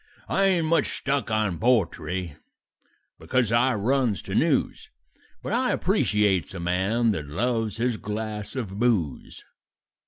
[0.27, 2.35] "I ain't much stuck on poetry,
[3.19, 4.89] because I runs to news,
[5.43, 9.45] But I appreciates a man that loves his glass of booze.